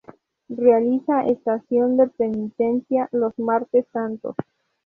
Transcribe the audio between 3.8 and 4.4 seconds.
Santos.